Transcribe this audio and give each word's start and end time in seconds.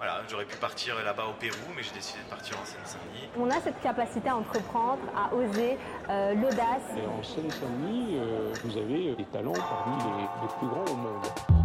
voilà, 0.00 0.22
j'aurais 0.30 0.46
pu 0.46 0.56
partir 0.56 0.94
là-bas 1.04 1.26
au 1.28 1.34
Pérou, 1.34 1.58
mais 1.76 1.82
j'ai 1.82 1.92
décidé 1.92 2.20
de 2.24 2.30
partir 2.30 2.56
en 2.58 2.64
Seine-Saint-Denis. 2.64 3.28
On 3.38 3.50
a 3.50 3.60
cette 3.60 3.82
capacité 3.82 4.30
à 4.30 4.36
entreprendre, 4.36 5.02
à 5.14 5.34
oser, 5.34 5.76
euh, 6.08 6.32
l'audace. 6.36 6.88
Et 6.96 7.06
en 7.06 7.22
Seine-Saint-Denis, 7.22 8.16
euh, 8.16 8.50
vous 8.64 8.78
avez 8.78 9.14
des 9.14 9.24
talents 9.26 9.52
parmi 9.52 10.02
les, 10.02 10.22
les 10.22 10.48
plus 10.58 10.68
grands 10.68 10.90
au 10.90 10.96
monde. 10.96 11.59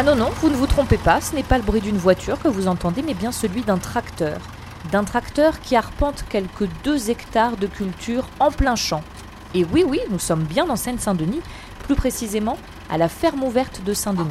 Ah 0.00 0.04
non, 0.04 0.14
non, 0.14 0.30
vous 0.30 0.48
ne 0.48 0.54
vous 0.54 0.68
trompez 0.68 0.96
pas, 0.96 1.20
ce 1.20 1.34
n'est 1.34 1.42
pas 1.42 1.58
le 1.58 1.64
bruit 1.64 1.80
d'une 1.80 1.98
voiture 1.98 2.38
que 2.38 2.46
vous 2.46 2.68
entendez, 2.68 3.02
mais 3.02 3.14
bien 3.14 3.32
celui 3.32 3.62
d'un 3.62 3.78
tracteur. 3.78 4.38
D'un 4.92 5.02
tracteur 5.02 5.58
qui 5.58 5.74
arpente 5.74 6.24
quelques 6.30 6.68
2 6.84 7.10
hectares 7.10 7.56
de 7.56 7.66
culture 7.66 8.28
en 8.38 8.52
plein 8.52 8.76
champ. 8.76 9.02
Et 9.54 9.64
oui, 9.64 9.82
oui, 9.84 9.98
nous 10.08 10.20
sommes 10.20 10.44
bien 10.44 10.70
en 10.70 10.76
Seine-Saint-Denis, 10.76 11.40
plus 11.82 11.96
précisément 11.96 12.58
à 12.88 12.96
la 12.96 13.08
ferme 13.08 13.42
ouverte 13.42 13.82
de 13.82 13.92
Saint-Denis. 13.92 14.30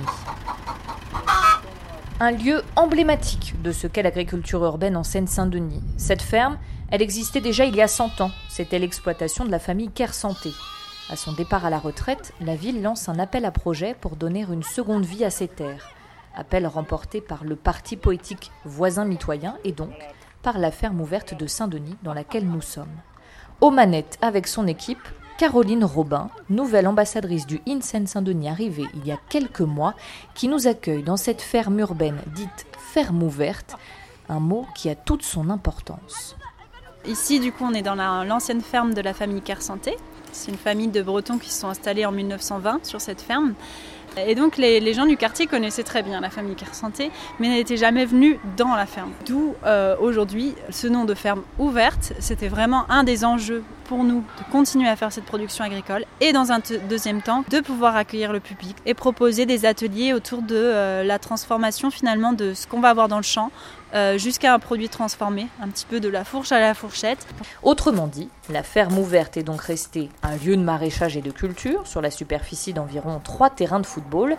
Un 2.22 2.32
lieu 2.32 2.64
emblématique 2.78 3.62
de 3.62 3.74
ce 3.74 3.88
qu'est 3.88 4.04
l'agriculture 4.04 4.64
urbaine 4.64 4.96
en 4.96 5.04
Seine-Saint-Denis. 5.04 5.84
Cette 5.98 6.22
ferme, 6.22 6.58
elle 6.92 7.02
existait 7.02 7.42
déjà 7.42 7.66
il 7.66 7.76
y 7.76 7.82
a 7.82 7.90
100 7.90 8.22
ans. 8.22 8.32
C'était 8.48 8.80
l'exploitation 8.80 9.44
de 9.44 9.52
la 9.52 9.60
famille 9.60 9.92
Kersanté. 9.92 10.54
À 11.10 11.16
son 11.16 11.32
départ 11.32 11.66
à 11.66 11.70
la 11.70 11.80
retraite, 11.80 12.34
la 12.42 12.56
ville 12.56 12.82
lance 12.82 13.08
un 13.08 13.18
appel 13.20 13.46
à 13.46 13.52
projet 13.52 13.96
pour 14.00 14.16
donner 14.16 14.42
une 14.52 14.64
seconde 14.64 15.06
vie 15.06 15.24
à 15.24 15.30
ses 15.30 15.48
terres. 15.48 15.90
Appel 16.36 16.68
remporté 16.68 17.22
par 17.22 17.44
le 17.44 17.56
parti 17.56 17.96
poétique 17.96 18.52
voisin 18.66 19.06
mitoyen 19.06 19.58
et 19.64 19.72
donc 19.72 19.94
par 20.44 20.60
la 20.60 20.72
ferme 20.72 21.02
ouverte 21.02 21.34
de 21.34 21.48
Saint-Denis 21.48 21.96
dans 22.04 22.14
laquelle 22.14 22.48
nous 22.48 22.62
sommes. 22.62 22.92
Aux 23.62 23.72
manettes 23.72 24.18
avec 24.22 24.48
son 24.48 24.68
équipe, 24.68 25.02
Caroline 25.38 25.84
Robin, 25.86 26.30
nouvelle 26.50 26.88
ambassadrice 26.88 27.48
du 27.48 27.62
INSEN 27.68 28.06
Saint-Denis 28.06 28.50
arrivée 28.50 28.86
il 28.94 29.06
y 29.06 29.12
a 29.12 29.18
quelques 29.30 29.62
mois, 29.62 29.94
qui 30.36 30.48
nous 30.48 30.68
accueille 30.68 31.04
dans 31.04 31.18
cette 31.18 31.42
ferme 31.42 31.80
urbaine 31.80 32.20
dite 32.36 32.66
ferme 32.78 33.24
ouverte, 33.24 33.76
un 34.30 34.40
mot 34.40 34.66
qui 34.76 34.90
a 34.90 34.96
toute 34.96 35.24
son 35.24 35.50
importance. 35.50 36.36
Ici, 37.06 37.40
du 37.40 37.52
coup, 37.52 37.64
on 37.66 37.74
est 37.74 37.82
dans 37.84 37.96
la- 37.96 38.26
l'ancienne 38.26 38.62
ferme 38.62 38.94
de 38.94 39.02
la 39.02 39.14
famille 39.14 39.42
Kersanté. 39.42 39.96
C'est 40.32 40.52
une 40.52 40.58
famille 40.58 40.88
de 40.88 41.02
Bretons 41.02 41.38
qui 41.38 41.52
se 41.52 41.62
sont 41.62 41.68
installés 41.68 42.06
en 42.06 42.12
1920 42.12 42.86
sur 42.86 43.02
cette 43.02 43.22
ferme. 43.22 43.54
Et 44.26 44.34
donc 44.36 44.58
les, 44.58 44.94
gens 44.94 45.06
du 45.06 45.18
quartier 45.18 45.46
connaissaient 45.46 45.84
très 45.84 46.02
bien 46.02 46.20
la 46.22 46.30
famille 46.30 46.56
Kersanté, 46.56 47.12
mais 47.40 47.50
n'étaient 47.50 47.78
jamais 47.78 48.06
venus 48.06 48.38
dans 48.56 48.76
la 48.76 48.86
ferme. 48.86 49.12
D'où 49.28 49.54
euh, 49.66 49.96
aujourd'hui 50.00 50.56
ce 50.72 50.88
nom 50.88 51.06
de 51.06 51.14
ferme 51.14 51.44
ouverte. 51.60 52.14
C'était 52.20 52.48
vraiment 52.48 52.90
un 52.90 53.04
des 53.04 53.26
enjeux 53.26 53.64
pour 53.88 54.04
nous 54.04 54.20
de 54.20 54.52
continuer 54.52 54.88
à 54.88 54.96
faire 54.96 55.12
cette 55.12 55.26
production 55.26 55.64
agricole 55.64 56.06
et 56.22 56.34
dans 56.34 56.52
un 56.52 56.60
deuxième 56.90 57.22
temps 57.22 57.44
de 57.50 57.60
pouvoir 57.60 57.96
accueillir 57.96 58.34
le 58.34 58.40
public 58.40 58.76
et 58.86 58.94
proposer 58.94 59.46
des 59.46 59.66
ateliers 59.66 60.14
autour 60.14 60.42
de 60.42 60.56
euh, 60.56 61.04
la 61.04 61.18
transformation 61.18 61.90
finalement 61.90 62.34
de 62.34 62.54
ce 62.54 62.68
qu'on 62.68 62.82
va 62.82 62.90
avoir 62.90 63.08
dans 63.08 63.18
le 63.18 63.24
champ 63.24 63.50
euh, 63.94 64.18
jusqu'à 64.18 64.54
un 64.54 64.60
produit 64.60 64.90
transformé, 64.90 65.48
un 65.62 65.70
petit 65.70 65.86
peu 65.86 66.02
de 66.02 66.10
la 66.10 66.26
fourche 66.26 66.52
à 66.52 66.60
la 66.60 66.74
fourchette. 66.74 67.26
Autrement 67.64 68.08
dit, 68.08 68.30
la 68.50 68.62
ferme 68.62 68.98
ouverte 68.98 69.38
est 69.38 69.44
donc 69.44 69.62
restée 69.62 70.10
un 70.24 70.36
lieu 70.36 70.58
de 70.58 70.62
maraîchage 70.62 71.16
et 71.16 71.22
de 71.22 71.32
culture 71.32 71.88
sur 71.88 72.02
la 72.02 72.12
superficie 72.12 72.74
d'environ 72.74 73.22
trois 73.24 73.50
terrains 73.50 73.80
de 73.80 73.86
football 73.86 74.36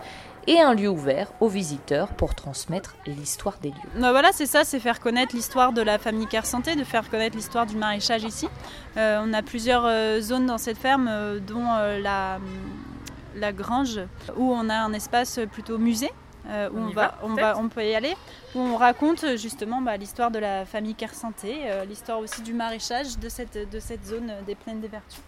et 0.49 0.61
un 0.61 0.75
lieu 0.75 0.89
ouvert 0.89 1.29
aux 1.41 1.49
visiteurs 1.49 2.09
pour 2.09 2.35
transmettre 2.35 2.97
l'histoire 3.07 3.59
des 3.63 3.69
lieux. 3.69 3.91
Ben 3.95 4.11
voilà, 4.11 4.31
c'est 4.33 4.47
ça, 4.47 4.65
c'est 4.65 4.81
faire 4.81 4.99
connaître 4.99 5.37
l'histoire 5.37 5.73
de 5.73 5.83
la 5.83 5.99
famille 5.99 6.27
Kersanté, 6.27 6.75
de 6.75 6.85
faire 6.85 7.09
connaître 7.11 7.37
l'histoire 7.37 7.67
du 7.67 7.77
maraîchage 7.77 8.25
ici. 8.25 8.49
Euh, 8.97 9.21
on 9.25 9.33
a 9.35 9.43
plusieurs 9.43 9.85
euh, 9.85 10.21
zones 10.21 10.47
dans 10.47 10.59
cette 10.59 10.79
ferme, 10.79 11.07
euh, 11.09 11.39
dont 11.39 11.67
euh, 11.71 12.01
la, 12.01 12.39
la 13.37 13.53
grange, 13.53 14.01
où 14.37 14.51
on 14.53 14.69
a 14.69 14.75
un 14.77 14.93
espace 14.95 15.39
plutôt 15.53 15.79
musée. 15.79 16.11
euh, 16.49 16.71
où 16.73 16.79
On 16.79 16.89
va, 16.89 17.03
va, 17.03 17.15
on, 17.23 17.35
peut-être 17.35 17.41
va, 17.57 17.59
on 17.59 17.69
peut 17.69 17.85
y 17.85 17.95
aller, 17.95 18.15
où 18.55 18.61
on 18.61 18.77
raconte 18.77 19.37
justement 19.37 19.81
bah, 19.83 19.97
l'histoire 19.97 20.31
de 20.31 20.39
la 20.39 20.65
famille 20.65 20.95
Kersanté, 20.95 21.59
euh, 21.67 21.85
l'histoire 21.85 22.19
aussi 22.21 22.41
du 22.43 22.55
maraîchage 22.55 23.19
de 23.19 23.29
cette, 23.29 23.71
de 23.71 23.81
cette 23.81 24.05
zone 24.07 24.33
des 24.47 24.55
plaines 24.55 24.81
des 24.81 24.89
Vertus. 24.89 25.21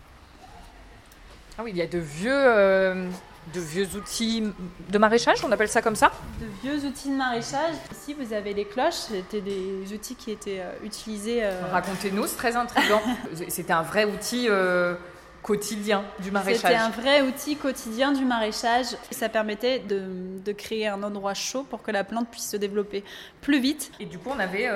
Ah 1.59 1.63
oui, 1.63 1.73
il 1.73 1.77
y 1.77 1.83
a 1.83 1.87
de 1.87 1.99
vieux, 1.99 2.33
euh, 2.33 3.07
de 3.55 3.61
vieux 3.61 3.89
outils 3.97 4.45
de 4.91 4.99
maraîchage, 4.99 5.45
on 5.45 5.51
appelle 5.51 5.69
ça 5.69 5.83
comme 5.83 5.97
ça 5.97 6.13
de 6.41 6.47
vieux 6.63 6.87
outils 6.87 7.11
de 7.11 7.17
maraîchage. 7.17 7.75
Ici, 7.91 8.15
vous 8.19 8.33
avez 8.33 8.55
les 8.55 8.65
cloches. 8.65 8.95
C'était 8.95 9.41
des 9.41 9.93
outils 9.93 10.15
qui 10.15 10.31
étaient 10.31 10.61
euh, 10.61 10.73
utilisés. 10.85 11.41
euh, 11.43 11.51
Racontez-nous, 11.73 12.27
c'est 12.27 12.37
très 12.37 12.55
intriguant. 12.57 13.01
C'était 13.49 13.73
un 13.73 13.83
vrai 13.83 14.05
outil 14.05 14.47
euh, 14.49 14.95
quotidien 15.43 16.03
du 16.19 16.25
C'était 16.25 16.31
maraîchage. 16.33 16.75
un 16.77 16.91
vrai 16.91 17.23
outil 17.23 17.57
quotidien 17.57 18.13
du 18.13 18.25
maraîchage. 18.25 18.87
Ça 19.11 19.29
permettait 19.29 19.79
de, 19.81 20.03
de 20.45 20.53
créer 20.53 20.87
un 20.87 21.03
endroit 21.03 21.35
chaud 21.35 21.65
pour 21.69 21.83
que 21.83 21.91
la 21.91 22.05
plante 22.05 22.29
puisse 22.31 22.49
se 22.51 22.57
développer 22.59 23.03
plus 23.41 23.59
vite. 23.59 23.91
Et 24.01 24.05
du 24.05 24.19
coup, 24.19 24.31
on 24.35 24.39
avait 24.39 24.69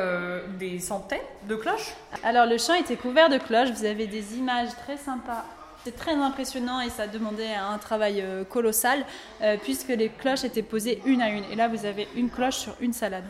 des 0.59 0.81
centaines 0.81 1.19
de 1.49 1.55
cloches? 1.55 1.93
Alors 2.25 2.47
le 2.47 2.57
champ 2.59 2.75
était 2.75 2.97
couvert 2.97 3.29
de 3.29 3.39
cloches. 3.39 3.71
Vous 3.71 3.85
avez 3.85 4.07
des 4.07 4.37
images 4.37 4.71
très 4.85 4.97
sympas. 4.97 5.45
C'est 5.85 5.97
très 5.97 6.15
impressionnant 6.15 6.81
et 6.81 6.89
ça 6.89 7.07
demandait 7.07 7.55
un 7.55 7.77
travail 7.77 8.23
euh, 8.23 8.43
colossal 8.43 9.05
euh, 9.43 9.59
puisque 9.63 9.89
les 9.89 10.09
cloches 10.09 10.43
étaient 10.45 10.63
posées 10.63 11.03
une 11.05 11.21
à 11.21 11.29
une. 11.29 11.45
Et 11.53 11.57
là, 11.57 11.69
vous 11.69 11.85
avez 11.85 12.09
une 12.17 12.31
cloche 12.31 12.57
sur 12.57 12.75
une 12.81 12.95
salade. 12.95 13.25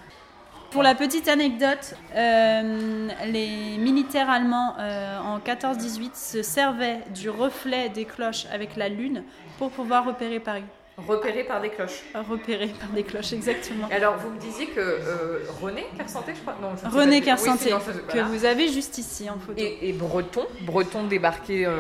Pour 0.71 0.85
la 0.85 0.95
petite 0.95 1.27
anecdote, 1.27 1.97
euh, 2.15 3.09
les 3.27 3.77
militaires 3.79 4.31
allemands 4.31 4.77
en 4.77 5.39
14-18 5.41 6.15
se 6.15 6.43
servaient 6.43 7.01
du 7.13 7.29
reflet 7.29 7.89
des 7.89 8.05
cloches 8.05 8.47
avec 8.53 8.77
la 8.77 8.89
lune 8.89 9.25
pour 9.59 9.71
pouvoir 9.71 10.05
repérer 10.05 10.39
Paris. 10.39 10.65
Repérées 10.97 11.45
par 11.45 11.61
des 11.61 11.71
cloches. 11.71 12.03
Repéré 12.15 12.69
par 12.69 12.89
des 12.91 13.03
cloches, 13.03 13.33
exactement. 13.33 13.89
Alors, 13.91 14.17
vous 14.19 14.31
me 14.31 14.39
disiez 14.39 14.67
que 14.67 14.81
euh, 14.81 15.41
René 15.61 15.87
Kersanté, 15.97 16.35
je 16.35 16.41
crois 16.41 16.57
non, 16.61 16.71
je 16.83 16.89
René 16.97 17.21
Kersanté, 17.21 17.73
oui, 17.75 17.81
que 18.09 18.13
voilà. 18.13 18.23
vous 18.25 18.45
avez 18.45 18.69
juste 18.69 18.99
ici 18.99 19.29
en 19.29 19.39
photo. 19.39 19.55
Et, 19.57 19.89
et 19.89 19.93
Breton, 19.93 20.47
Breton 20.63 21.05
débarqué 21.05 21.67
euh, 21.67 21.79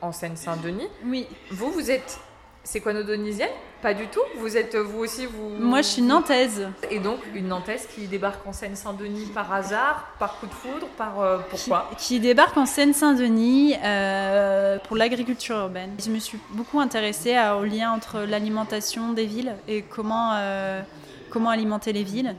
en 0.00 0.12
Seine-Saint-Denis. 0.12 0.88
Oui, 1.04 1.26
Vous, 1.50 1.70
vous 1.70 1.90
êtes 1.90 2.18
séquano-donisienne 2.66 3.48
Pas 3.80 3.94
du 3.94 4.06
tout. 4.08 4.20
Vous 4.38 4.56
êtes 4.56 4.74
vous 4.76 4.98
aussi 4.98 5.24
vous. 5.26 5.50
moi 5.60 5.82
je 5.82 5.86
suis 5.88 6.02
nantaise. 6.02 6.68
Et 6.90 6.98
donc 6.98 7.18
une 7.34 7.48
Nantaise 7.48 7.86
qui 7.94 8.06
débarque 8.06 8.44
en 8.46 8.52
Seine-Saint-Denis 8.52 9.26
par 9.32 9.52
hasard, 9.52 10.08
par 10.18 10.38
coup 10.40 10.46
de 10.46 10.52
foudre, 10.52 10.86
par 10.98 11.20
euh, 11.20 11.38
pourquoi? 11.48 11.88
Qui, 11.96 12.06
qui 12.14 12.20
débarque 12.20 12.56
en 12.56 12.66
Seine-Saint-Denis 12.66 13.74
euh, 13.84 14.78
pour 14.86 14.96
l'agriculture 14.96 15.56
urbaine. 15.56 15.90
Je 16.04 16.10
me 16.10 16.18
suis 16.18 16.38
beaucoup 16.50 16.80
intéressée 16.80 17.36
à- 17.36 17.56
au 17.56 17.64
lien 17.64 17.92
entre 17.92 18.20
l'alimentation 18.28 19.12
des 19.12 19.26
villes 19.26 19.54
et 19.68 19.82
comment, 19.82 20.32
euh, 20.34 20.82
comment 21.30 21.50
alimenter 21.50 21.92
les 21.92 22.02
villes. 22.02 22.34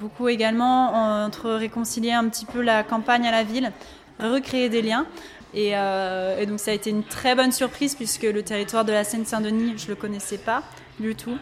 Beaucoup 0.00 0.28
également 0.28 1.24
entre 1.24 1.50
réconcilier 1.50 2.12
un 2.12 2.28
petit 2.28 2.44
peu 2.46 2.60
la 2.60 2.82
campagne 2.82 3.26
à 3.26 3.30
la 3.30 3.44
ville, 3.44 3.70
recréer 4.18 4.68
des 4.68 4.82
liens. 4.82 5.06
Et, 5.54 5.72
euh, 5.76 6.38
et 6.40 6.46
donc 6.46 6.60
ça 6.60 6.70
a 6.70 6.74
été 6.74 6.90
une 6.90 7.04
très 7.04 7.34
bonne 7.34 7.52
surprise 7.52 7.94
puisque 7.94 8.22
le 8.22 8.42
territoire 8.42 8.84
de 8.84 8.92
la 8.92 9.04
Seine-Saint-Denis, 9.04 9.74
je 9.76 9.84
ne 9.84 9.90
le 9.90 9.96
connaissais 9.96 10.38
pas 10.38 10.62
du 10.98 11.14
tout. 11.14 11.36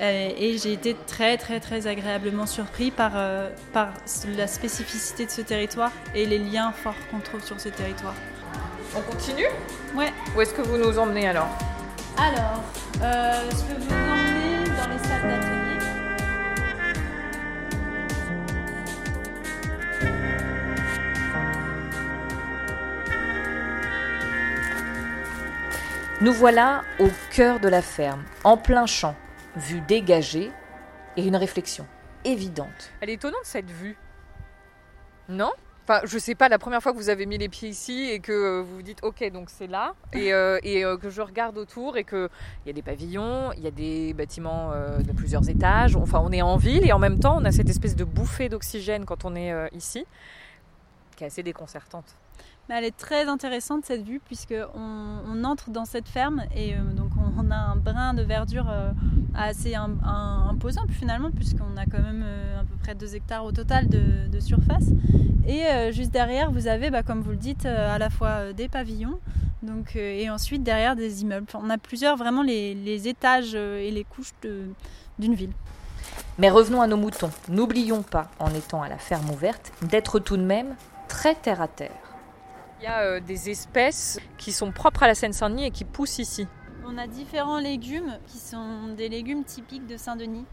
Euh, 0.00 0.30
Et 0.36 0.58
j'ai 0.58 0.72
été 0.72 0.96
très 1.06 1.36
très 1.36 1.60
très 1.60 1.86
agréablement 1.86 2.46
surpris 2.46 2.90
par, 2.90 3.12
euh, 3.14 3.48
par 3.72 3.90
la 4.36 4.48
spécificité 4.48 5.24
de 5.26 5.30
ce 5.30 5.40
territoire 5.40 5.92
et 6.16 6.26
les 6.26 6.38
liens 6.38 6.72
forts 6.72 6.96
qu'on 7.10 7.20
trouve 7.20 7.44
sur 7.44 7.60
ce 7.60 7.68
territoire. 7.68 8.14
On 8.96 9.02
continue? 9.02 9.46
Ouais. 9.94 10.12
Où 10.36 10.40
est-ce 10.40 10.52
que 10.52 10.62
vous 10.62 10.78
nous 10.78 10.98
emmenez 10.98 11.28
alors? 11.28 11.48
Alors, 12.18 12.62
euh, 13.02 13.40
je 13.50 13.72
peux 13.72 13.80
vous 13.80 14.33
Nous 26.24 26.32
voilà 26.32 26.84
au 27.00 27.08
cœur 27.32 27.60
de 27.60 27.68
la 27.68 27.82
ferme, 27.82 28.24
en 28.44 28.56
plein 28.56 28.86
champ, 28.86 29.14
vue 29.56 29.82
dégagée 29.82 30.50
et 31.18 31.26
une 31.26 31.36
réflexion 31.36 31.86
évidente. 32.24 32.94
Elle 33.02 33.10
est 33.10 33.14
étonnante 33.14 33.42
cette 33.42 33.70
vue. 33.70 33.98
Non? 35.28 35.52
Enfin, 35.82 36.00
je 36.04 36.16
sais 36.16 36.34
pas, 36.34 36.48
la 36.48 36.58
première 36.58 36.82
fois 36.82 36.92
que 36.92 36.96
vous 36.96 37.10
avez 37.10 37.26
mis 37.26 37.36
les 37.36 37.50
pieds 37.50 37.68
ici 37.68 38.08
et 38.10 38.20
que 38.20 38.62
vous 38.62 38.76
vous 38.76 38.82
dites, 38.82 39.00
ok, 39.02 39.30
donc 39.32 39.50
c'est 39.50 39.66
là, 39.66 39.92
et, 40.14 40.32
euh, 40.32 40.58
euh, 40.64 40.96
que 40.96 41.10
je 41.10 41.20
regarde 41.20 41.58
autour 41.58 41.98
et 41.98 42.04
qu'il 42.04 42.30
y 42.64 42.70
a 42.70 42.72
des 42.72 42.80
pavillons, 42.80 43.52
il 43.52 43.62
y 43.62 43.66
a 43.66 43.70
des 43.70 44.14
bâtiments 44.14 44.72
euh, 44.72 45.00
de 45.00 45.12
plusieurs 45.12 45.50
étages, 45.50 45.94
enfin 45.94 46.22
on 46.24 46.32
est 46.32 46.40
en 46.40 46.56
ville 46.56 46.86
et 46.88 46.92
en 46.94 46.98
même 46.98 47.20
temps 47.20 47.36
on 47.38 47.44
a 47.44 47.52
cette 47.52 47.68
espèce 47.68 47.96
de 47.96 48.04
bouffée 48.04 48.48
d'oxygène 48.48 49.04
quand 49.04 49.26
on 49.26 49.36
est 49.36 49.52
ici. 49.74 50.06
Qui 51.16 51.24
est 51.24 51.26
assez 51.26 51.42
déconcertante. 51.42 52.16
Mais 52.68 52.76
elle 52.78 52.84
est 52.84 52.96
très 52.96 53.26
intéressante 53.28 53.84
cette 53.84 54.04
vue 54.04 54.20
puisque 54.24 54.54
on, 54.74 55.44
entre 55.44 55.70
dans 55.70 55.84
cette 55.84 56.08
ferme 56.08 56.44
et 56.54 56.74
euh, 56.74 56.78
donc 56.96 57.10
on, 57.36 57.50
a 57.50 57.56
un 57.56 57.76
brin 57.76 58.14
de 58.14 58.22
verdure 58.22 58.70
euh, 58.70 58.90
assez 59.34 59.74
imposant 59.74 60.86
finalement 60.88 61.30
puisqu'on 61.30 61.76
a 61.76 61.84
quand 61.84 62.00
même 62.00 62.24
euh, 62.24 62.60
à 62.60 62.64
peu 62.64 62.74
près 62.80 62.94
2 62.94 63.16
hectares 63.16 63.44
au 63.44 63.52
total 63.52 63.88
de, 63.88 64.40
surface. 64.40 64.88
Et 65.46 65.92
juste 65.92 66.10
derrière 66.10 66.50
vous 66.50 66.66
avez, 66.66 66.90
bah, 66.90 67.02
comme 67.02 67.20
vous 67.20 67.30
le 67.30 67.36
dites, 67.36 67.66
à 67.66 67.98
la 67.98 68.10
fois 68.10 68.52
des 68.52 68.68
pavillons 68.68 69.18
donc, 69.62 69.96
et 69.96 70.28
ensuite 70.28 70.62
derrière 70.62 70.96
des 70.96 71.22
immeubles. 71.22 71.46
On 71.54 71.70
a 71.70 71.78
plusieurs 71.78 72.16
vraiment 72.16 72.42
les, 72.42 72.74
les 72.74 73.08
étages 73.08 73.54
et 73.54 73.90
les 73.90 74.04
couches 74.04 74.32
d'une 75.18 75.34
ville. 75.34 75.52
Mais 76.38 76.50
revenons 76.50 76.82
à 76.82 76.86
nos 76.86 76.96
moutons. 76.96 77.30
N'oublions 77.48 78.02
pas, 78.02 78.28
en 78.38 78.52
étant 78.52 78.82
à 78.82 78.88
la 78.88 78.98
ferme 78.98 79.30
ouverte, 79.30 79.72
d'être 79.82 80.18
tout 80.18 80.36
de 80.36 80.42
même 80.42 80.74
très 81.08 81.34
terre 81.34 81.62
à 81.62 81.68
terre. 81.68 82.03
Il 82.84 82.88
y 82.88 82.90
a 82.90 83.00
euh, 83.00 83.20
des 83.20 83.48
espèces 83.48 84.20
qui 84.36 84.52
sont 84.52 84.70
propres 84.70 85.04
à 85.04 85.06
la 85.06 85.14
Seine-Saint-Denis 85.14 85.64
et 85.64 85.70
qui 85.70 85.86
poussent 85.86 86.18
ici. 86.18 86.46
On 86.86 86.98
a 86.98 87.06
différents 87.06 87.58
légumes 87.58 88.18
qui 88.26 88.36
sont 88.36 88.88
des 88.94 89.08
légumes 89.08 89.42
typiques 89.42 89.86
de 89.86 89.96
Saint-Denis. 89.96 90.44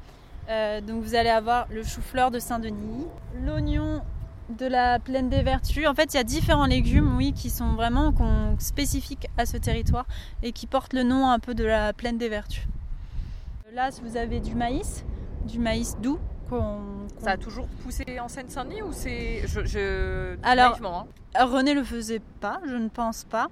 Euh, 0.48 0.80
donc 0.80 1.04
vous 1.04 1.16
allez 1.16 1.30
avoir 1.30 1.68
le 1.70 1.84
chou-fleur 1.84 2.32
de 2.32 2.40
Saint-Denis, 2.40 3.06
l'oignon 3.44 4.02
de 4.58 4.66
la 4.66 4.98
plaine 5.00 5.28
des 5.28 5.42
Vertus. 5.42 5.86
En 5.86 5.94
fait, 5.94 6.14
il 6.14 6.18
y 6.18 6.20
a 6.22 6.24
différents 6.24 6.68
légumes, 6.68 7.18
oui, 7.18 7.34
qui 7.34 7.50
sont 7.50 7.74
vraiment 7.74 8.14
spécifiques 8.60 9.28
à 9.38 9.46
ce 9.46 9.58
territoire 9.58 10.06
et 10.42 10.54
qui 10.54 10.68
portent 10.68 10.94
le 10.94 11.04
nom 11.04 11.30
un 11.30 11.40
peu 11.40 11.54
de 11.54 11.66
la 11.66 11.92
plaine 11.92 12.18
des 12.18 12.30
Vertus. 12.30 12.66
Là, 13.74 13.90
vous 14.02 14.16
avez 14.16 14.40
du 14.40 14.56
maïs, 14.56 15.04
du 15.46 15.60
maïs 15.60 15.98
doux. 16.02 16.18
Ça 17.20 17.32
a 17.32 17.38
toujours 17.38 17.68
poussé 17.84 18.04
en 18.20 18.28
Seine-Saint-Denis 18.28 18.82
ou 18.82 18.92
c'est. 18.92 19.44
Je, 19.48 20.36
Alors, 20.44 20.80
hein. 20.86 21.06
René 21.40 21.74
le 21.74 21.84
faisait 21.84 22.22
pas, 22.40 22.60
je 22.68 22.76
ne 22.76 22.90
pense 22.90 23.24
pas. 23.24 23.48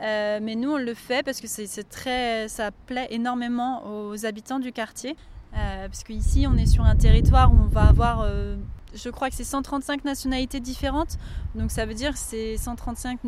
Euh, 0.00 0.38
mais 0.40 0.54
nous, 0.54 0.72
on 0.72 0.76
le 0.76 0.94
fait 0.94 1.24
parce 1.24 1.40
que 1.40 1.48
c'est 1.48 1.88
très, 1.88 2.48
ça 2.48 2.70
plaît 2.86 3.08
énormément 3.10 3.82
aux 3.86 4.26
habitants 4.26 4.60
du 4.60 4.72
quartier. 4.72 5.16
Euh, 5.56 5.88
parce 5.88 6.04
qu'ici, 6.04 6.46
on 6.48 6.56
est 6.56 6.66
sur 6.66 6.84
un 6.84 6.94
territoire 6.94 7.52
où 7.52 7.56
on 7.56 7.66
va 7.66 7.84
avoir, 7.84 8.20
euh, 8.20 8.56
je 8.94 9.10
crois 9.10 9.28
que 9.30 9.36
c'est 9.36 9.44
135 9.44 10.04
nationalités 10.04 10.60
différentes. 10.60 11.18
Donc 11.54 11.70
ça 11.70 11.86
veut 11.86 11.94
dire 11.94 12.12
que 12.12 12.18
c'est 12.18 12.56
135 12.56 13.20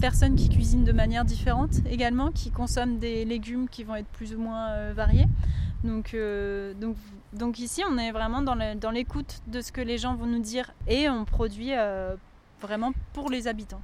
personnes 0.00 0.34
qui 0.34 0.48
cuisinent 0.48 0.84
de 0.84 0.92
manière 0.92 1.24
différente 1.24 1.70
également, 1.88 2.30
qui 2.30 2.50
consomment 2.50 2.98
des 2.98 3.24
légumes 3.24 3.68
qui 3.68 3.84
vont 3.84 3.96
être 3.96 4.08
plus 4.08 4.34
ou 4.34 4.38
moins 4.38 4.92
variés. 4.92 5.26
Donc, 5.84 6.14
euh, 6.14 6.74
donc, 7.32 7.58
ici, 7.58 7.82
on 7.88 7.96
est 7.98 8.10
vraiment 8.10 8.42
dans 8.42 8.90
l'écoute 8.90 9.40
de 9.46 9.60
ce 9.60 9.72
que 9.72 9.80
les 9.80 9.98
gens 9.98 10.14
vont 10.14 10.26
nous 10.26 10.40
dire 10.40 10.72
et 10.86 11.08
on 11.08 11.24
produit 11.24 11.72
euh, 11.72 12.16
vraiment 12.60 12.92
pour 13.12 13.30
les 13.30 13.46
habitants. 13.46 13.80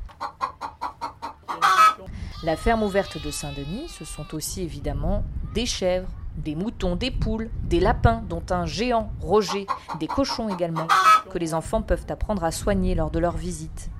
La 2.42 2.56
ferme 2.56 2.82
ouverte 2.82 3.22
de 3.22 3.30
Saint-Denis, 3.30 3.88
ce 3.88 4.04
sont 4.04 4.34
aussi 4.34 4.62
évidemment 4.62 5.22
des 5.54 5.66
chèvres, 5.66 6.10
des 6.37 6.55
moutons, 6.55 6.96
des 6.96 7.11
poules, 7.11 7.50
des 7.64 7.81
lapins, 7.81 8.23
dont 8.29 8.43
un 8.50 8.67
géant, 8.67 9.11
Roger, 9.20 9.67
des 10.00 10.06
cochons 10.06 10.49
également, 10.49 10.88
que 11.31 11.38
les 11.38 11.55
enfants 11.55 11.82
peuvent 11.82 12.06
apprendre 12.08 12.44
à 12.44 12.50
soigner 12.50 12.94
lors 12.94 13.11
de 13.11 13.19
leur 13.19 13.37
visite. 13.37 13.90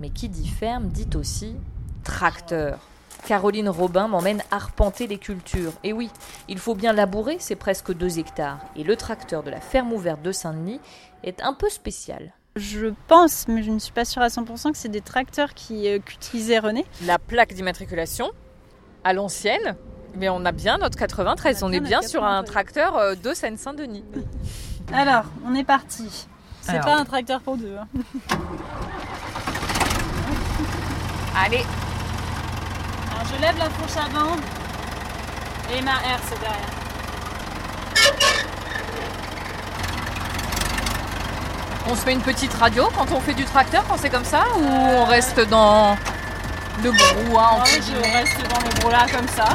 Mais 0.00 0.10
qui 0.10 0.28
dit 0.28 0.48
ferme 0.48 0.88
dit 0.88 1.08
aussi 1.16 1.56
tracteur. 2.04 2.78
Caroline 3.26 3.68
Robin 3.68 4.08
m'emmène 4.08 4.42
arpenter 4.50 5.06
les 5.06 5.18
cultures. 5.18 5.72
Et 5.84 5.92
oui, 5.92 6.08
il 6.48 6.58
faut 6.58 6.74
bien 6.74 6.92
labourer 6.92 7.36
ces 7.38 7.56
presque 7.56 7.92
deux 7.92 8.18
hectares. 8.18 8.60
Et 8.76 8.84
le 8.84 8.96
tracteur 8.96 9.42
de 9.42 9.50
la 9.50 9.60
ferme 9.60 9.92
ouverte 9.92 10.22
de 10.22 10.32
Saint-Denis 10.32 10.80
est 11.24 11.42
un 11.42 11.52
peu 11.52 11.68
spécial. 11.68 12.32
Je 12.56 12.92
pense, 13.06 13.46
mais 13.48 13.62
je 13.62 13.70
ne 13.70 13.78
suis 13.78 13.92
pas 13.92 14.04
sûre 14.04 14.22
à 14.22 14.28
100% 14.28 14.72
que 14.72 14.78
c'est 14.78 14.88
des 14.88 15.00
tracteurs 15.00 15.54
qui 15.54 15.88
euh, 15.88 15.98
qu'utilisait 15.98 16.58
René. 16.58 16.84
La 17.06 17.18
plaque 17.18 17.52
d'immatriculation, 17.52 18.30
à 19.04 19.12
l'ancienne, 19.12 19.76
mais 20.14 20.28
on 20.28 20.44
a 20.44 20.52
bien 20.52 20.78
notre 20.78 20.96
93. 20.96 21.62
On, 21.62 21.72
est 21.72 21.80
bien 21.80 22.02
sur 22.02 22.24
un 22.24 22.42
tracteur 22.44 22.96
euh, 22.96 23.14
de 23.14 23.34
Seine-Saint-Denis. 23.34 24.04
Alors, 24.92 25.24
on 25.46 25.54
est 25.54 25.64
parti. 25.64 26.26
C'est 26.60 26.80
pas 26.80 26.96
un 26.96 27.04
tracteur 27.04 27.40
pour 27.40 27.56
deux. 27.56 27.76
Hein. 27.76 27.86
Allez, 31.34 31.64
je 33.30 33.40
lève 33.40 33.58
la 33.58 33.70
fourche 33.70 33.96
avant 33.96 34.36
et 35.72 35.82
ma 35.82 35.92
herse 35.92 36.30
derrière. 36.40 36.78
On 41.90 41.94
se 41.94 42.00
fait 42.00 42.12
une 42.12 42.20
petite 42.20 42.52
radio 42.54 42.88
quand 42.94 43.10
on 43.12 43.20
fait 43.20 43.34
du 43.34 43.44
tracteur, 43.44 43.84
quand 43.88 43.96
c'est 43.96 44.10
comme 44.10 44.24
ça 44.24 44.44
Ou 44.56 44.62
on 44.62 45.04
reste 45.04 45.40
dans 45.48 45.96
le 46.82 46.90
brouhaha 46.90 47.60
en 47.60 47.64
Je 47.64 48.12
reste 48.12 48.42
dans 48.48 48.60
le 48.60 48.80
brouhaha 48.80 49.06
comme 49.08 49.28
ça. 49.28 49.48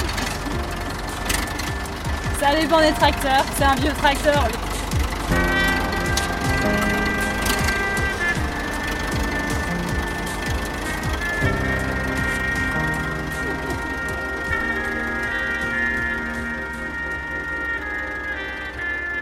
Ça 2.43 2.53
dépend 2.53 2.81
des 2.81 2.91
tracteurs. 2.91 3.45
C'est 3.55 3.63
un 3.63 3.75
vieux 3.75 3.93
tracteur. 3.93 4.49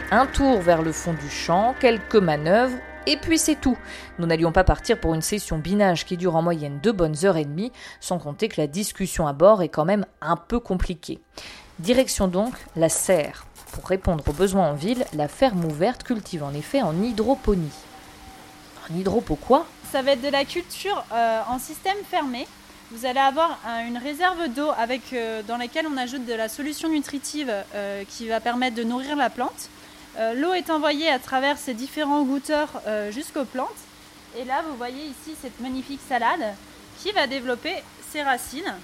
Un 0.09 0.25
tour 0.25 0.59
vers 0.62 0.81
le 0.81 0.91
fond 0.91 1.13
du 1.13 1.29
champ, 1.29 1.75
quelques 1.79 2.15
manœuvres, 2.15 2.75
et 3.06 3.17
puis 3.17 3.38
c'est 3.38 3.56
tout. 3.56 3.77
Nous 4.17 4.25
n'allions 4.25 4.51
pas 4.51 4.63
partir 4.63 5.00
pour 5.00 5.13
une 5.13 5.21
session 5.21 5.59
binage 5.59 6.06
qui 6.06 6.17
dure 6.17 6.35
en 6.35 6.41
moyenne 6.41 6.79
deux 6.81 6.91
bonnes 6.91 7.15
heures 7.24 7.38
et 7.38 7.45
demie, 7.45 7.71
sans 8.00 8.17
compter 8.17 8.47
que 8.47 8.59
la 8.59 8.65
discussion 8.65 9.27
à 9.27 9.33
bord 9.33 9.62
est 9.62 9.69
quand 9.69 9.85
même 9.85 10.07
un 10.21 10.38
peu 10.38 10.59
compliquée. 10.59 11.19
Direction 11.79 12.27
donc 12.27 12.53
la 12.75 12.89
serre. 12.89 13.45
Pour 13.71 13.88
répondre 13.88 14.23
aux 14.27 14.33
besoins 14.33 14.69
en 14.69 14.73
ville, 14.73 15.06
la 15.13 15.27
ferme 15.27 15.65
ouverte 15.65 16.03
cultive 16.03 16.44
en 16.44 16.53
effet 16.53 16.81
en 16.81 17.01
hydroponie. 17.01 17.71
En 18.89 18.95
hydropo 18.95 19.35
quoi? 19.35 19.65
Ça 19.91 20.01
va 20.01 20.12
être 20.12 20.21
de 20.21 20.29
la 20.29 20.45
culture 20.45 21.03
euh, 21.13 21.41
en 21.50 21.59
système 21.59 21.97
fermé. 22.09 22.47
Vous 22.91 23.06
allez 23.06 23.19
avoir 23.19 23.57
une 23.88 23.97
réserve 23.97 24.50
d'eau 24.50 24.69
avec 24.77 25.13
euh, 25.13 25.41
dans 25.47 25.56
laquelle 25.56 25.88
on 25.88 25.95
ajoute 25.95 26.25
de 26.25 26.33
la 26.33 26.50
solution 26.50 26.89
nutritive 26.89 27.51
euh, 27.74 28.03
qui 28.09 28.27
va 28.27 28.41
permettre 28.41 28.75
de 28.75 28.83
nourrir 28.83 29.15
la 29.15 29.29
plante. 29.29 29.69
L'eau 30.35 30.53
est 30.53 30.69
envoyée 30.69 31.09
à 31.09 31.19
travers 31.19 31.57
ces 31.57 31.74
différents 31.74 32.24
goûteurs 32.24 32.81
euh, 32.85 33.12
jusqu'aux 33.12 33.45
plantes. 33.45 33.69
Et 34.38 34.44
là, 34.44 34.62
vous 34.69 34.75
voyez 34.75 35.06
ici 35.06 35.38
cette 35.41 35.57
magnifique 35.62 36.01
salade 36.07 36.53
qui 37.01 37.13
va 37.13 37.27
développer 37.27 37.74
ses 38.12 38.21
racines. 38.21 38.75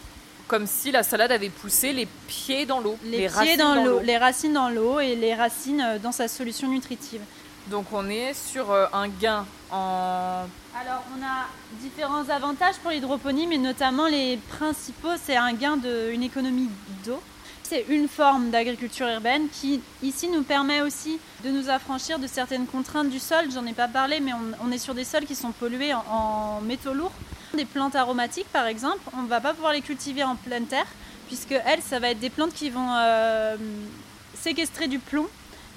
Comme 0.48 0.68
si 0.68 0.92
la 0.92 1.04
salade 1.04 1.32
avait 1.32 1.50
poussé 1.50 1.94
les 1.94 2.08
pieds 2.28 2.66
dans 2.66 2.80
l'eau. 2.80 2.98
Les, 3.04 3.28
pieds 3.28 3.58
dans, 3.58 3.76
l'eau, 3.76 4.00
les 4.00 4.18
racines 4.18 4.54
dans 4.54 4.70
l'eau 4.70 5.00
et 5.00 5.16
les 5.16 5.36
racines 5.36 5.82
euh, 5.82 6.00
dans 6.00 6.12
sa 6.12 6.28
solution 6.28 6.70
nutritive. 6.70 7.22
Donc 7.68 7.88
on 7.92 8.10
est 8.10 8.34
sur 8.34 8.72
un 8.72 9.10
gain 9.10 9.46
en... 9.72 10.46
Alors 10.80 11.04
on 11.14 11.22
a 11.22 11.48
différents 11.82 12.30
avantages 12.30 12.76
pour 12.78 12.92
l'hydroponie, 12.92 13.46
mais 13.46 13.58
notamment 13.58 14.08
les 14.08 14.38
principaux, 14.58 15.18
c'est 15.22 15.36
un 15.36 15.52
gain 15.52 15.76
d'une 15.76 16.24
économie 16.24 16.70
d'eau 17.06 17.20
c'est 17.68 17.86
une 17.90 18.08
forme 18.08 18.50
d'agriculture 18.50 19.08
urbaine 19.08 19.50
qui 19.50 19.82
ici 20.02 20.30
nous 20.30 20.44
permet 20.44 20.82
aussi 20.82 21.20
de 21.44 21.50
nous 21.50 21.70
affranchir 21.70 22.18
de 22.18 22.26
certaines 22.26 22.66
contraintes 22.66 23.10
du 23.10 23.20
sol. 23.20 23.52
J'en 23.54 23.66
ai 23.66 23.74
pas 23.74 23.90
parlé, 23.90 24.22
mais 24.22 24.32
on, 24.64 24.72
est 24.72 24.78
sur 24.78 24.94
des 24.94 25.04
sols 25.04 25.26
qui 25.26 25.36
sont 25.36 25.52
pollués 25.52 25.94
en, 25.94 26.62
métaux 26.62 26.94
lourds. 26.94 27.12
Des 27.54 27.66
plantes 27.66 27.96
aromatiques, 27.96 28.52
par 28.52 28.66
exemple, 28.66 29.00
on 29.18 29.24
ne 29.24 29.28
va 29.28 29.40
pas 29.40 29.54
pouvoir 29.54 29.74
les 29.74 29.82
cultiver 29.82 30.24
en 30.24 30.36
pleine 30.36 30.66
terre, 30.66 30.86
puisque 31.28 31.54
elles, 31.54 31.82
ça 31.82 32.00
va 32.00 32.10
être 32.10 32.20
des 32.20 32.30
plantes 32.30 32.54
qui 32.54 32.70
vont 32.70 32.94
euh, 32.96 33.56
séquestrer 34.36 34.88
du 34.88 35.00
plomb. 35.00 35.28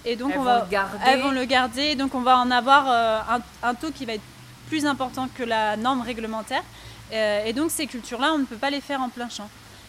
Et 0.05 0.17
donc 0.17 0.33
elles 0.33 0.39
on 0.39 0.43
va, 0.43 0.67
garder. 0.71 0.97
elles 1.07 1.21
vont 1.21 1.31
le 1.31 1.45
garder. 1.45 1.95
Donc 1.95 2.15
on 2.15 2.21
va 2.21 2.39
en 2.39 2.51
avoir 2.51 2.87
euh, 2.89 3.39
un, 3.63 3.75
taux 3.75 3.91
qui 3.91 4.07
va 4.07 4.15
être 4.15 4.23
plus 4.69 4.87
important 4.87 5.29
que 5.35 5.43
la 5.43 5.77
norme 5.77 6.01
réglementaire. 6.01 6.63
Euh, 7.13 7.45
et 7.45 7.53
donc 7.53 7.71
ces 7.71 7.87
cultures-là, 7.87 8.33
on 8.35 8.39
ne 8.39 8.45
peut 8.45 8.57
pas 8.57 8.71
les 8.71 8.81
faire 8.81 9.01
en 9.01 9.09
plein 9.09 9.29
champ. 9.29 9.49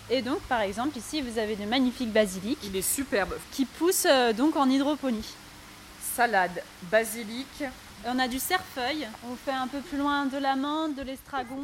Et 0.10 0.22
donc, 0.22 0.40
par 0.42 0.60
exemple, 0.60 0.98
ici, 0.98 1.22
vous 1.22 1.40
avez 1.40 1.56
de 1.56 1.64
magnifiques 1.64 2.12
basilic. 2.12 2.58
Il 2.66 2.76
est 2.76 2.82
superbe. 2.82 3.34
Qui 3.52 3.64
pousse 3.64 4.06
euh, 4.10 4.34
donc 4.34 4.58
en 4.58 4.70
hydroponie. 4.70 5.24
Salade, 6.16 6.62
basilic. 6.92 7.64
On 8.06 8.20
a 8.20 8.28
du 8.28 8.38
cerfeuil. 8.38 9.08
On 9.32 9.36
fait 9.36 9.52
un 9.52 9.68
peu 9.68 9.80
plus 9.80 9.98
loin 9.98 10.26
de 10.26 10.38
l'amande, 10.38 10.96
de 10.96 11.04
l'estragon. 11.04 11.56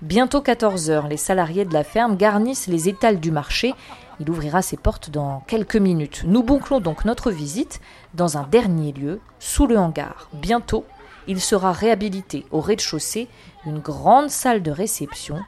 Bientôt 0.00 0.40
14h, 0.40 1.06
les 1.08 1.18
salariés 1.18 1.66
de 1.66 1.74
la 1.74 1.84
ferme 1.84 2.16
garnissent 2.16 2.66
les 2.66 2.88
étals 2.88 3.20
du 3.20 3.30
marché. 3.30 3.74
Il 4.20 4.30
ouvrira 4.30 4.62
ses 4.62 4.78
portes 4.78 5.10
dans 5.10 5.40
quelques 5.40 5.76
minutes. 5.76 6.22
Nous 6.24 6.42
bouclons 6.42 6.80
donc 6.80 7.04
notre 7.04 7.30
visite 7.30 7.80
dans 8.14 8.38
un 8.38 8.44
dernier 8.44 8.92
lieu, 8.92 9.20
sous 9.38 9.66
le 9.66 9.76
hangar. 9.76 10.30
Bientôt, 10.32 10.86
il 11.26 11.42
sera 11.42 11.72
réhabilité 11.72 12.46
au 12.50 12.60
rez-de-chaussée, 12.60 13.28
une 13.66 13.80
grande 13.80 14.30
salle 14.30 14.62
de 14.62 14.70
réception 14.70 15.40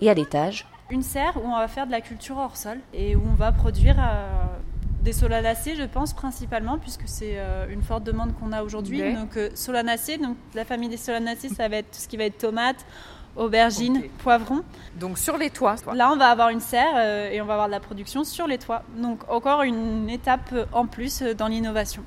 et 0.00 0.10
à 0.10 0.14
l'étage 0.14 0.66
une 0.90 1.02
serre 1.02 1.36
où 1.36 1.46
on 1.46 1.56
va 1.56 1.68
faire 1.68 1.86
de 1.86 1.92
la 1.92 2.00
culture 2.00 2.36
hors 2.36 2.56
sol 2.56 2.78
et 2.92 3.14
où 3.14 3.22
on 3.24 3.34
va 3.34 3.52
produire 3.52 3.96
euh, 3.98 4.44
des 5.00 5.12
solanacées, 5.12 5.76
je 5.76 5.84
pense 5.84 6.12
principalement, 6.12 6.78
puisque 6.78 7.04
c'est 7.06 7.34
euh, 7.36 7.66
une 7.68 7.82
forte 7.82 8.04
demande 8.04 8.34
qu'on 8.38 8.52
a 8.52 8.62
aujourd'hui. 8.62 9.14
Donc 9.14 9.36
euh, 9.36 9.50
solanacées, 9.54 10.18
donc 10.18 10.36
la 10.54 10.64
famille 10.64 10.88
des 10.88 10.96
solanacées, 10.96 11.48
ça 11.48 11.68
va 11.68 11.76
être 11.78 11.90
tout 11.90 12.00
ce 12.00 12.08
qui 12.08 12.16
va 12.16 12.24
être 12.24 12.38
tomates, 12.38 12.84
aubergines, 13.36 14.02
poivrons. 14.18 14.62
Donc 14.96 15.18
sur 15.18 15.38
les 15.38 15.50
toits. 15.50 15.76
Là, 15.94 16.12
on 16.12 16.16
va 16.16 16.28
avoir 16.28 16.50
une 16.50 16.60
serre 16.60 16.94
euh, 16.96 17.30
et 17.30 17.40
on 17.40 17.46
va 17.46 17.54
avoir 17.54 17.68
de 17.68 17.72
la 17.72 17.80
production 17.80 18.24
sur 18.24 18.46
les 18.46 18.58
toits. 18.58 18.82
Donc 18.96 19.28
encore 19.30 19.62
une 19.62 20.08
étape 20.10 20.50
euh, 20.52 20.66
en 20.72 20.86
plus 20.86 21.22
dans 21.22 21.48
l'innovation. 21.48 22.02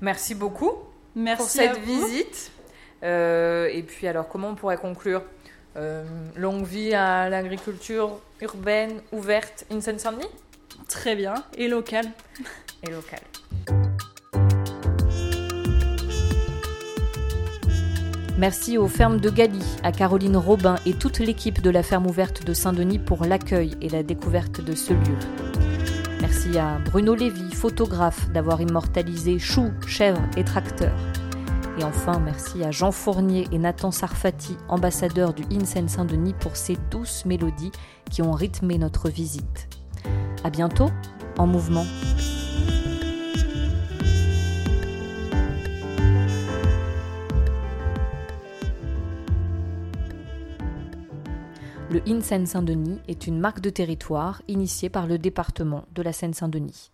Merci 0.00 0.34
beaucoup 0.34 0.72
Merci 1.14 1.42
pour 1.42 1.50
cette 1.50 1.78
visite. 1.78 2.52
Et 3.02 3.84
puis 3.86 4.06
alors, 4.06 4.28
comment 4.28 4.48
on 4.48 4.54
pourrait 4.54 4.76
conclure? 4.76 5.22
Longue 6.36 6.64
vie 6.64 6.94
à 6.94 7.28
l'agriculture 7.28 8.18
urbaine 8.40 9.00
ouverte 9.12 9.64
in 9.70 9.80
Seine-Saint-Denis? 9.80 10.26
Très 10.88 11.16
bien 11.16 11.34
et 11.56 11.68
local. 11.68 12.06
et 12.82 12.90
locale. 12.90 13.20
Merci 18.38 18.76
aux 18.76 18.86
fermes 18.86 19.18
de 19.18 19.30
Galie, 19.30 19.64
à 19.82 19.92
Caroline 19.92 20.36
Robin 20.36 20.76
et 20.84 20.92
toute 20.92 21.20
l'équipe 21.20 21.62
de 21.62 21.70
la 21.70 21.82
ferme 21.82 22.06
ouverte 22.06 22.44
de 22.44 22.52
Saint-Denis 22.52 22.98
pour 22.98 23.24
l'accueil 23.24 23.72
et 23.80 23.88
la 23.88 24.02
découverte 24.02 24.60
de 24.60 24.74
ce 24.74 24.92
lieu. 24.92 25.16
Merci 26.20 26.58
à 26.58 26.78
Bruno 26.78 27.14
Lévy, 27.14 27.50
photographe, 27.54 28.30
d'avoir 28.32 28.60
immortalisé 28.60 29.38
choux, 29.38 29.70
chèvres 29.86 30.22
et 30.36 30.44
tracteurs. 30.44 30.98
Et 31.78 31.84
enfin, 31.84 32.18
merci 32.18 32.62
à 32.62 32.70
Jean 32.70 32.92
Fournier 32.92 33.48
et 33.52 33.58
Nathan 33.58 33.90
Sarfati, 33.90 34.56
ambassadeurs 34.68 35.32
du 35.32 35.44
INSEN 35.54 35.88
Saint-Denis, 35.88 36.34
pour 36.38 36.56
ces 36.56 36.76
douces 36.90 37.24
mélodies 37.24 37.72
qui 38.10 38.20
ont 38.20 38.32
rythmé 38.32 38.76
notre 38.76 39.08
visite. 39.08 39.68
À 40.46 40.50
bientôt, 40.50 40.90
en 41.38 41.48
mouvement. 41.48 41.84
Le 51.90 52.00
INSEN 52.06 52.46
Saint-Denis 52.46 53.00
est 53.08 53.26
une 53.26 53.40
marque 53.40 53.60
de 53.60 53.70
territoire 53.70 54.40
initiée 54.46 54.88
par 54.88 55.08
le 55.08 55.18
département 55.18 55.84
de 55.92 56.02
la 56.02 56.12
Seine-Saint-Denis. 56.12 56.92